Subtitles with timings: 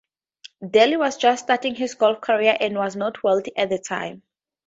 [0.67, 4.23] Daly was just starting his golf career and was not wealthy at the time.